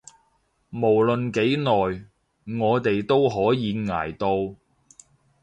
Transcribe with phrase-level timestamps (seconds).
[0.71, 1.71] 無論幾耐，
[2.59, 4.55] 我哋都可以捱到